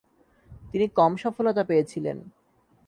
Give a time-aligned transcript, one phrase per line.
[0.71, 2.17] তিনি কম সফলতা পেয়েছিলেন।